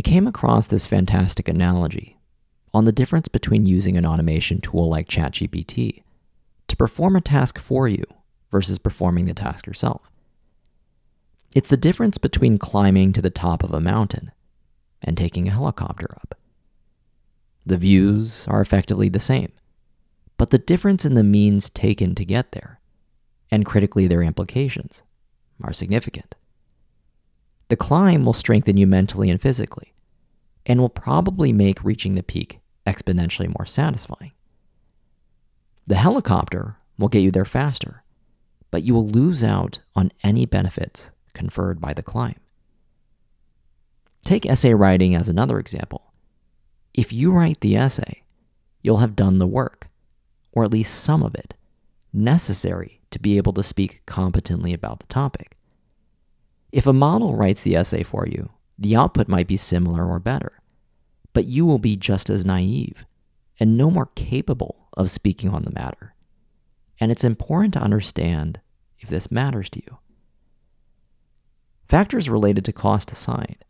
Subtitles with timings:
[0.00, 2.16] I came across this fantastic analogy
[2.72, 6.04] on the difference between using an automation tool like ChatGPT
[6.68, 8.04] to perform a task for you
[8.50, 10.10] versus performing the task yourself.
[11.54, 14.32] It's the difference between climbing to the top of a mountain
[15.02, 16.34] and taking a helicopter up.
[17.66, 19.52] The views are effectively the same,
[20.38, 22.80] but the difference in the means taken to get there,
[23.50, 25.02] and critically their implications,
[25.62, 26.36] are significant.
[27.70, 29.94] The climb will strengthen you mentally and physically,
[30.66, 34.32] and will probably make reaching the peak exponentially more satisfying.
[35.86, 38.02] The helicopter will get you there faster,
[38.72, 42.40] but you will lose out on any benefits conferred by the climb.
[44.22, 46.12] Take essay writing as another example.
[46.92, 48.24] If you write the essay,
[48.82, 49.86] you'll have done the work,
[50.50, 51.54] or at least some of it,
[52.12, 55.56] necessary to be able to speak competently about the topic.
[56.72, 60.60] If a model writes the essay for you, the output might be similar or better,
[61.32, 63.04] but you will be just as naive
[63.58, 66.14] and no more capable of speaking on the matter.
[66.98, 68.60] And it's important to understand
[68.98, 69.98] if this matters to you.
[71.88, 73.64] Factors related to cost aside,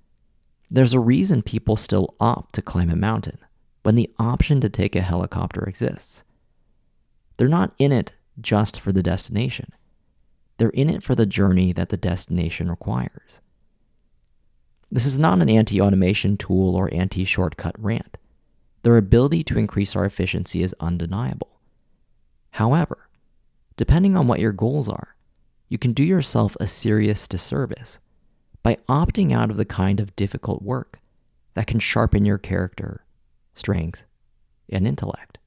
[0.70, 3.38] there's a reason people still opt to climb a mountain
[3.82, 6.22] when the option to take a helicopter exists.
[7.36, 9.72] They're not in it just for the destination.
[10.60, 13.40] They're in it for the journey that the destination requires.
[14.90, 18.18] This is not an anti automation tool or anti shortcut rant.
[18.82, 21.58] Their ability to increase our efficiency is undeniable.
[22.50, 23.08] However,
[23.78, 25.16] depending on what your goals are,
[25.70, 27.98] you can do yourself a serious disservice
[28.62, 31.00] by opting out of the kind of difficult work
[31.54, 33.06] that can sharpen your character,
[33.54, 34.02] strength,
[34.68, 35.38] and intellect.